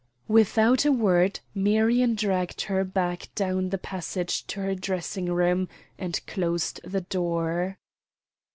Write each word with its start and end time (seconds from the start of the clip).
Without 0.27 0.83
a 0.83 0.91
word 0.91 1.41
Marion 1.53 2.15
dragged 2.15 2.61
her 2.63 2.83
back 2.83 3.29
down 3.35 3.69
the 3.69 3.77
passage 3.77 4.47
to 4.47 4.59
her 4.61 4.73
dressing 4.73 5.27
room, 5.31 5.69
and 5.99 6.25
closed 6.25 6.81
the 6.83 7.01
door. 7.01 7.77